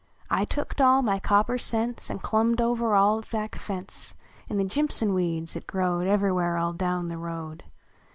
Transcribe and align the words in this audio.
I 0.31 0.45
tooked 0.45 0.81
all 0.81 1.03
my 1.03 1.19
copper 1.19 1.59
cents. 1.59 2.09
An 2.09 2.17
clumhed 2.17 2.59
over 2.59 2.95
our 2.95 3.21
back 3.31 3.51
tence 3.59 4.15
In 4.49 4.57
the 4.57 4.63
jimpson 4.63 5.13
wecds 5.13 5.55
at 5.55 5.67
Crowed 5.67 6.07
Ever 6.07 6.33
where 6.33 6.57
all 6.57 6.73
down 6.73 7.05
the 7.05 7.19
road. 7.19 7.63